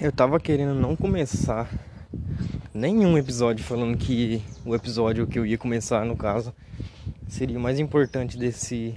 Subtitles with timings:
[0.00, 1.70] eu tava querendo não começar
[2.72, 6.54] nenhum episódio falando que o episódio que eu ia começar, no caso,
[7.28, 8.94] seria o mais importante desse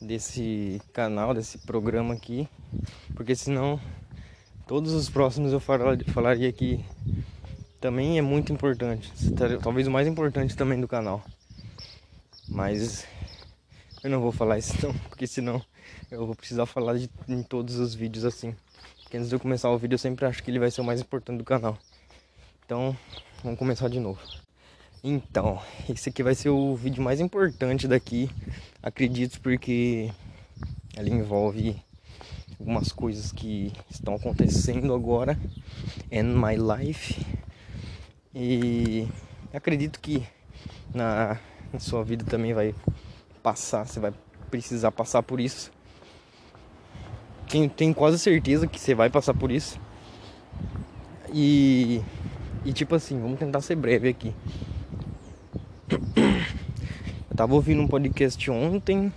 [0.00, 2.48] desse canal, desse programa aqui,
[3.16, 3.80] porque senão
[4.68, 6.84] todos os próximos eu falaria que
[7.80, 9.12] também é muito importante,
[9.60, 11.24] talvez o mais importante também do canal.
[12.48, 13.04] Mas
[14.04, 15.60] eu não vou falar isso não, porque senão
[16.12, 18.54] eu vou precisar falar de, em todos os vídeos assim.
[19.06, 20.84] Porque antes de eu começar o vídeo eu sempre acho que ele vai ser o
[20.84, 21.78] mais importante do canal.
[22.64, 22.96] Então,
[23.40, 24.18] vamos começar de novo.
[25.04, 28.28] Então, esse aqui vai ser o vídeo mais importante daqui,
[28.82, 30.10] acredito, porque
[30.96, 31.80] ele envolve
[32.58, 35.38] algumas coisas que estão acontecendo agora
[36.10, 37.24] in my life.
[38.34, 39.06] E
[39.54, 40.26] acredito que
[40.92, 41.38] na,
[41.72, 42.74] na sua vida também vai
[43.40, 44.12] passar, você vai
[44.50, 45.75] precisar passar por isso.
[47.48, 49.78] Tenho, quase certeza que você vai passar por isso.
[51.32, 52.00] E,
[52.64, 54.34] e tipo assim, vamos tentar ser breve aqui.
[57.30, 59.12] Eu tava ouvindo um podcast ontem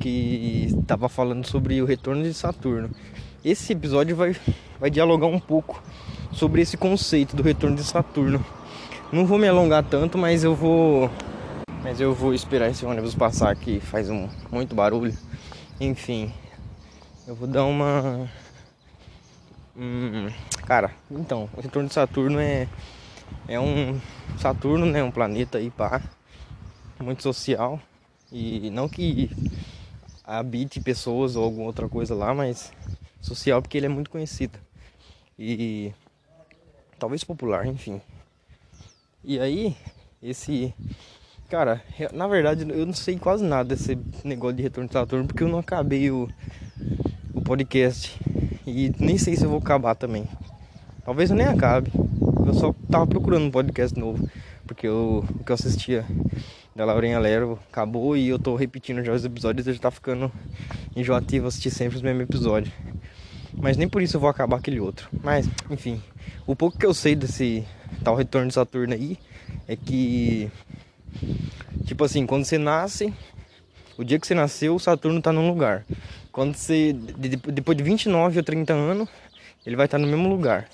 [0.00, 2.90] que estava falando sobre o retorno de Saturno.
[3.44, 4.36] Esse episódio vai,
[4.80, 5.82] vai dialogar um pouco
[6.32, 8.44] sobre esse conceito do retorno de Saturno.
[9.12, 11.10] Não vou me alongar tanto, mas eu vou
[11.82, 15.16] mas eu vou esperar esse ônibus passar aqui, faz um muito barulho.
[15.80, 16.32] Enfim,
[17.26, 18.30] eu vou dar uma
[19.76, 20.28] hum,
[20.64, 22.68] cara, então, o retorno de Saturno é
[23.48, 24.00] é um
[24.38, 26.00] Saturno, né, um planeta aí pá,
[27.00, 27.80] muito social
[28.30, 29.30] e não que
[30.24, 32.72] habite pessoas ou alguma outra coisa lá, mas
[33.20, 34.58] social porque ele é muito conhecido.
[35.38, 35.92] E
[36.98, 38.00] talvez popular, enfim.
[39.22, 39.76] E aí,
[40.22, 40.72] esse
[41.48, 41.82] cara,
[42.12, 45.48] na verdade eu não sei quase nada desse negócio de retorno de Saturno porque eu
[45.48, 46.28] não acabei o,
[47.46, 48.18] podcast
[48.66, 50.28] e nem sei se eu vou acabar também.
[51.04, 51.92] Talvez eu nem acabe.
[52.44, 54.28] Eu só tava procurando um podcast novo
[54.66, 56.04] porque eu, o que eu assistia
[56.74, 60.30] da Laurinha Lero acabou e eu tô repetindo já os episódios, já tá ficando
[60.96, 62.74] enjoativo assistir sempre os mesmos episódios.
[63.54, 65.08] Mas nem por isso eu vou acabar aquele outro.
[65.22, 66.02] Mas, enfim,
[66.48, 67.64] o pouco que eu sei desse
[68.02, 69.16] tal retorno de Saturno aí
[69.68, 70.50] é que
[71.84, 73.14] tipo assim, quando você nasce,
[73.98, 75.84] o dia que você nasceu, o Saturno tá num lugar.
[76.30, 79.08] Quando você depois de 29 ou 30 anos,
[79.64, 80.68] ele vai estar no mesmo lugar.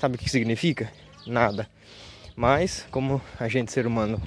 [0.00, 0.90] Sabe o que significa?
[1.26, 1.68] Nada.
[2.36, 4.22] Mas como a gente ser humano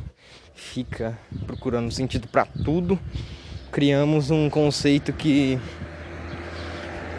[0.54, 1.18] fica
[1.48, 3.00] procurando sentido para tudo,
[3.72, 5.58] criamos um conceito que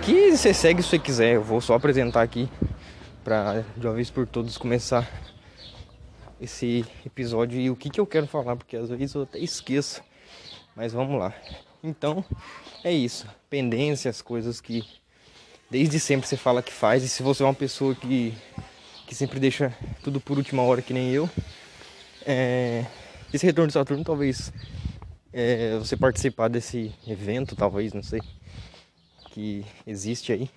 [0.03, 1.35] que você segue se você quiser.
[1.35, 2.49] Eu vou só apresentar aqui
[3.25, 5.09] para de uma vez por todos começar
[6.41, 10.03] esse episódio e o que que eu quero falar, porque às vezes eu até esqueço.
[10.75, 11.35] Mas vamos lá.
[11.83, 12.25] Então,
[12.83, 13.27] é isso.
[13.51, 14.85] Pendências, coisas que
[15.71, 17.03] desde sempre você fala que faz.
[17.03, 18.35] E se você é uma pessoa que,
[19.07, 21.29] que sempre deixa tudo por última hora, que nem eu,
[22.27, 22.85] é,
[23.33, 24.53] esse retorno de Saturno talvez
[25.33, 28.21] é, você participar desse evento, talvez, não sei,
[29.31, 30.51] que existe aí,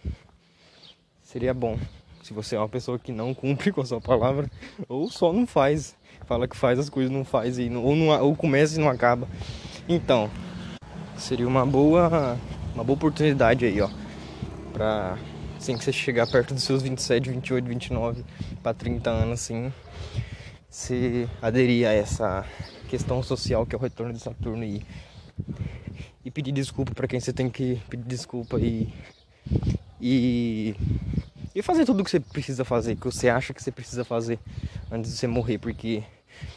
[1.24, 1.80] seria bom.
[2.22, 4.50] Se você é uma pessoa que não cumpre com a sua palavra,
[4.90, 5.96] ou só não faz,
[6.26, 8.90] fala que faz as coisas, não faz, e não, ou, não, ou começa e não
[8.90, 9.28] acaba.
[9.88, 10.32] Então,
[11.16, 12.38] seria uma boa,
[12.74, 13.90] uma boa oportunidade aí, ó,
[14.74, 15.18] pra
[15.58, 18.26] assim que você chegar perto dos seus 27, 28, 29
[18.64, 19.72] para 30 anos, assim,
[20.70, 22.46] se aderir a essa
[22.90, 24.84] questão social que é o retorno de Saturno e,
[26.24, 28.92] e pedir desculpa para quem você tem que pedir desculpa e,
[30.02, 30.76] e
[31.56, 34.38] e fazer tudo o que você precisa fazer, que você acha que você precisa fazer
[34.92, 36.04] antes de você morrer, porque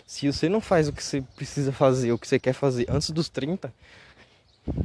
[0.06, 3.10] se você não faz o que você precisa fazer, o que você quer fazer antes
[3.10, 3.72] dos 30,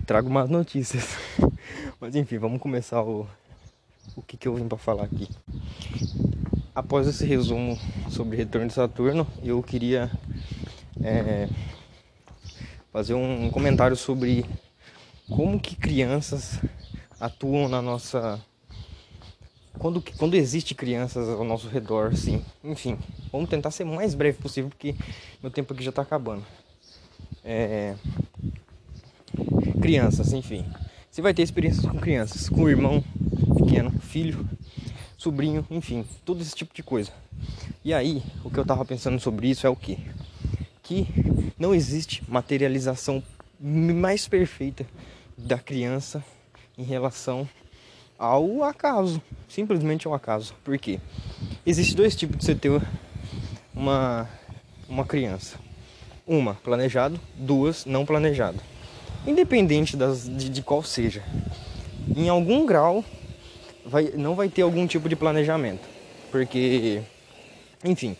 [0.06, 1.18] trago mais notícias.
[2.00, 3.28] Mas enfim, vamos começar o
[4.16, 5.28] o que, que eu vim para falar aqui.
[6.76, 7.78] Após esse resumo
[8.10, 10.12] sobre retorno de Saturno, eu queria
[11.02, 11.48] é,
[12.92, 14.46] fazer um comentário sobre
[15.30, 16.60] como que crianças
[17.20, 18.44] atuam na nossa
[19.78, 22.44] quando, quando existe crianças ao nosso redor, sim.
[22.64, 22.98] Enfim,
[23.32, 24.96] vamos tentar ser o mais breve possível porque
[25.42, 26.46] meu tempo aqui já está acabando.
[27.44, 27.96] É...
[29.82, 30.66] Crianças, enfim.
[31.10, 33.04] Você vai ter experiências com crianças, com irmão
[33.58, 34.48] pequeno, filho,
[35.18, 37.12] sobrinho, enfim, todo esse tipo de coisa.
[37.84, 40.00] E aí, o que eu tava pensando sobre isso é o que?
[40.82, 41.08] Que
[41.58, 43.22] não existe materialização
[43.60, 44.86] mais perfeita
[45.38, 46.24] da criança
[46.78, 47.48] em relação
[48.18, 50.54] ao acaso, simplesmente ao acaso.
[50.64, 51.00] Por quê?
[51.66, 52.82] Existe dois tipos de você ter
[53.74, 54.30] uma
[54.88, 55.58] uma criança.
[56.26, 58.60] Uma planejado, duas não planejado.
[59.26, 61.24] Independente das, de, de qual seja.
[62.16, 63.04] Em algum grau
[63.86, 65.88] vai, não vai ter algum tipo de planejamento.
[66.32, 67.02] Porque,
[67.84, 68.16] enfim.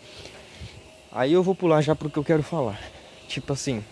[1.12, 2.78] Aí eu vou pular já pro que eu quero falar.
[3.28, 3.82] Tipo assim,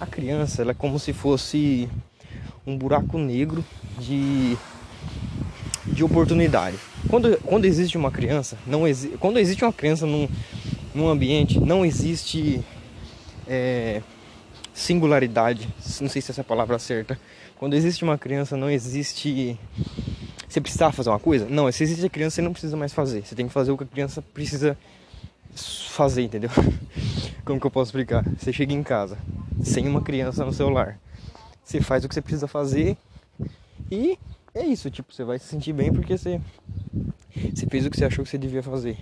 [0.00, 1.88] a criança, ela é como se fosse
[2.66, 3.64] um buraco negro
[3.98, 4.56] de,
[5.86, 6.76] de oportunidade.
[7.08, 10.28] Quando, quando existe uma criança, não exi quando existe uma criança num,
[10.94, 12.62] num ambiente, não existe
[13.46, 14.02] é,
[14.74, 15.68] singularidade.
[16.00, 17.18] Não sei se essa é a palavra certa.
[17.56, 19.58] Quando existe uma criança, não existe.
[20.48, 21.46] Você precisava fazer uma coisa?
[21.48, 23.26] Não, se existe a criança, você não precisa mais fazer.
[23.26, 24.78] Você tem que fazer o que a criança precisa
[25.54, 26.50] fazer, entendeu?
[27.44, 28.24] Como que eu posso explicar?
[28.38, 29.18] Você chega em casa
[29.62, 30.98] sem uma criança no celular.
[31.64, 32.96] Você faz o que você precisa fazer
[33.90, 34.18] e
[34.54, 36.40] é isso, tipo, você vai se sentir bem porque você,
[37.54, 38.98] você fez o que você achou que você devia fazer.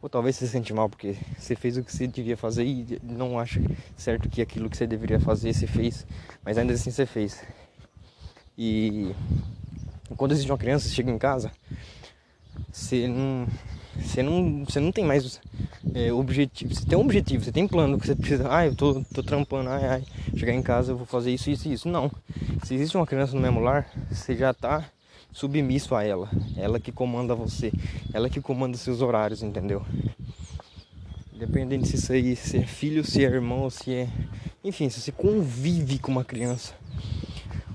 [0.00, 2.98] Ou talvez você se sente mal porque você fez o que você devia fazer e
[3.02, 3.60] não acha
[3.96, 6.04] certo que aquilo que você deveria fazer você fez,
[6.44, 7.40] mas ainda assim você fez.
[8.58, 9.14] E
[10.16, 11.52] quando existe uma criança, você chega em casa,
[12.70, 13.46] você não,
[13.96, 15.40] você não, você não tem mais
[15.94, 16.74] é, objetivo.
[16.74, 18.46] Você tem um objetivo, você tem plano que você precisa.
[18.50, 20.04] Ah, eu tô, tô trampando, ai, ai,
[20.36, 21.88] chegar em casa eu vou fazer isso, isso e isso.
[21.88, 22.10] Não.
[22.64, 24.84] Se existe uma criança no mesmo lar, você já tá
[25.32, 26.28] submisso a ela.
[26.56, 27.72] Ela que comanda você.
[28.12, 29.84] Ela que comanda seus horários, entendeu?
[31.34, 34.08] Independente se isso aí se é filho, se é irmão, se é.
[34.62, 36.74] Enfim, se você convive com uma criança,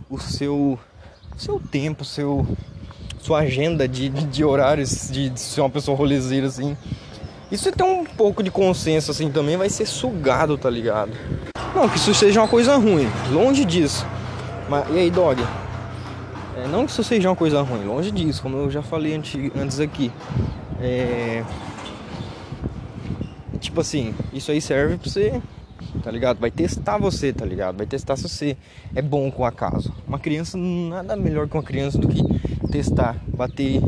[0.10, 0.80] o seu.
[1.36, 2.48] seu tempo, seu.
[3.20, 6.78] sua agenda de, de horários, de, de ser uma pessoa rolezeira assim.
[7.52, 11.14] Isso tem um pouco de consenso assim também, vai ser sugado, tá ligado?
[11.78, 14.04] Não que isso seja uma coisa ruim, longe disso.
[14.68, 15.40] Mas e aí, dog?
[16.58, 19.80] É, não que isso seja uma coisa ruim, longe disso, como eu já falei antes
[19.80, 20.12] aqui.
[20.82, 21.44] É...
[23.60, 25.40] Tipo assim, isso aí serve pra você,
[26.04, 26.40] tá ligado?
[26.40, 27.78] Vai testar você, tá ligado?
[27.78, 28.58] Vai testar se você
[28.96, 29.94] é bom com o acaso.
[30.08, 32.24] Uma criança, nada melhor que uma criança do que
[32.72, 33.82] testar, bater.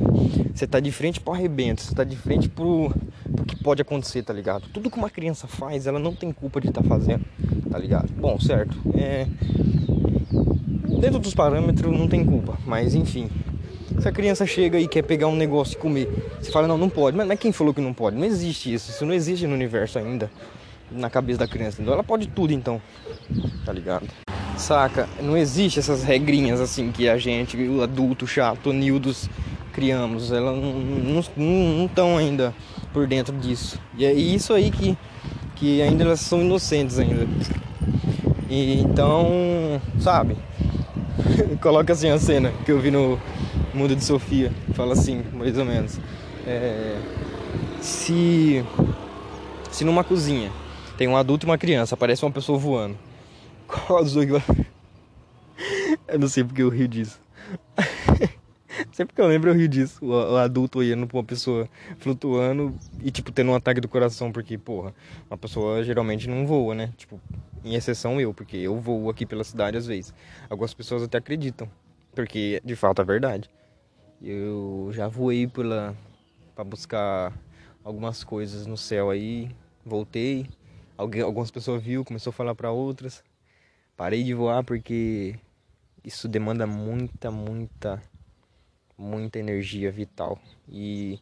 [0.53, 2.93] Você tá de frente pro arrebento, você tá de frente pro
[3.45, 4.67] que pode acontecer, tá ligado?
[4.73, 7.25] Tudo que uma criança faz, ela não tem culpa de estar tá fazendo,
[7.69, 8.09] tá ligado?
[8.13, 8.77] Bom, certo.
[8.95, 9.27] É
[10.99, 13.29] dentro dos parâmetros não tem culpa, mas enfim.
[13.99, 16.09] Se a criança chega e quer pegar um negócio e comer,
[16.39, 17.17] você fala, não, não pode.
[17.17, 18.15] Mas, mas quem falou que não pode?
[18.15, 18.91] Não existe isso.
[18.91, 20.31] Isso não existe no universo ainda.
[20.91, 21.77] Na cabeça da criança.
[21.77, 21.93] Entendeu?
[21.93, 22.81] Ela pode tudo então.
[23.65, 24.07] Tá ligado?
[24.57, 25.09] Saca?
[25.21, 29.29] Não existe essas regrinhas assim que a gente, o adulto chato, Nildos,
[29.73, 30.31] criamos.
[30.31, 30.55] Elas
[31.35, 32.53] não estão ainda
[32.93, 33.79] por dentro disso.
[33.97, 34.97] E é isso aí que,
[35.55, 37.27] que ainda elas são inocentes ainda.
[38.49, 40.35] E, então, sabe?
[41.61, 43.19] Coloca assim a cena que eu vi no
[43.73, 44.51] Mundo de Sofia.
[44.73, 45.99] Fala assim, mais ou menos.
[46.47, 46.97] É,
[47.81, 48.63] se,
[49.71, 50.51] se numa cozinha
[50.97, 52.97] tem um adulto e uma criança, aparece uma pessoa voando.
[53.67, 54.41] Qual dos dois vai...
[56.07, 57.19] Eu não sei porque eu rio disso.
[58.99, 60.03] Sempre que eu lembro eu rio disso.
[60.03, 61.69] O, o adulto olhando pra uma pessoa
[61.99, 64.29] flutuando e, tipo, tendo um ataque do coração.
[64.29, 64.93] Porque, porra,
[65.29, 66.91] uma pessoa geralmente não voa, né?
[66.97, 67.17] Tipo,
[67.63, 70.13] em exceção eu, porque eu vou aqui pela cidade às vezes.
[70.49, 71.69] Algumas pessoas até acreditam,
[72.13, 73.49] porque de fato é verdade.
[74.21, 75.95] Eu já voei pela
[76.53, 77.33] para buscar
[77.85, 79.49] algumas coisas no céu aí,
[79.85, 80.45] voltei.
[80.97, 83.23] Alguém, algumas pessoas viu, começou a falar para outras.
[83.95, 85.39] Parei de voar porque
[86.03, 88.03] isso demanda muita, muita,
[88.99, 90.37] muita energia vital.
[90.67, 91.19] E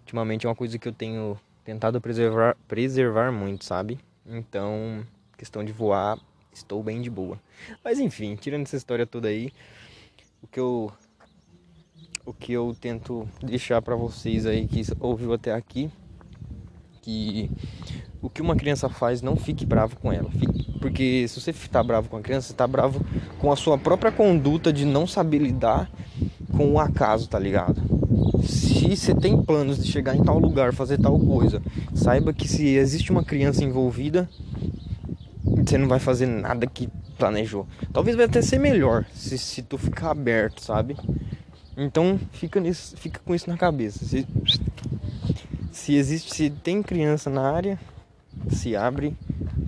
[0.00, 3.98] ultimamente é uma coisa que eu tenho tentado preservar, preservar muito, sabe?
[4.26, 5.04] Então,
[5.38, 6.18] Questão de voar,
[6.52, 7.38] estou bem de boa.
[7.84, 9.52] Mas enfim, tirando essa história toda aí,
[10.42, 10.92] o que eu
[12.26, 15.88] o que eu tento deixar para vocês aí que ouviu até aqui,
[17.02, 17.48] que
[18.20, 20.28] o que uma criança faz, não fique bravo com ela.
[20.28, 23.00] Fique, porque se você está bravo com a criança, você está bravo
[23.38, 25.88] com a sua própria conduta de não saber lidar
[26.58, 27.80] com o acaso, tá ligado?
[28.42, 31.62] Se você tem planos de chegar em tal lugar, fazer tal coisa,
[31.94, 34.28] saiba que se existe uma criança envolvida,
[35.44, 37.64] você não vai fazer nada que planejou.
[37.92, 40.96] Talvez vai até ser melhor se, se tu ficar aberto, sabe?
[41.76, 44.04] Então fica, nisso, fica com isso na cabeça.
[44.04, 44.26] Se,
[45.70, 47.78] se existe, se tem criança na área,
[48.50, 49.16] se abre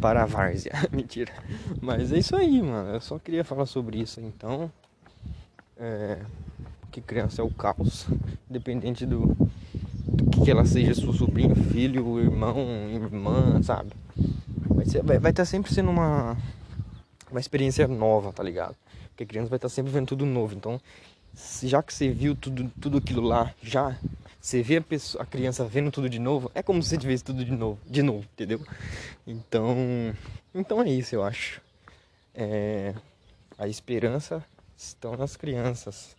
[0.00, 0.72] para a várzea.
[0.90, 1.32] Mentira.
[1.80, 2.94] Mas é isso aí, mano.
[2.94, 4.20] Eu só queria falar sobre isso.
[4.20, 4.72] Então,
[5.78, 6.18] é,
[6.90, 8.06] que criança é o caos,
[8.48, 9.36] independente do,
[10.04, 12.58] do que ela seja, seu sobrinho, filho, irmão,
[12.90, 13.92] irmã, sabe?
[14.66, 16.36] Vai, ser, vai, vai estar tá sempre sendo uma,
[17.30, 18.76] uma experiência nova, tá ligado?
[19.10, 20.54] Porque a criança vai estar tá sempre vendo tudo novo.
[20.54, 20.80] Então,
[21.62, 23.96] já que você viu tudo, tudo aquilo lá, já
[24.40, 27.22] você vê a, pessoa, a criança vendo tudo de novo, é como se você tivesse
[27.22, 28.60] tudo de novo, de novo, entendeu?
[29.26, 29.76] Então,
[30.54, 31.60] então é isso, eu acho.
[32.34, 32.94] É,
[33.58, 34.42] a esperança
[34.78, 36.16] estão nas crianças.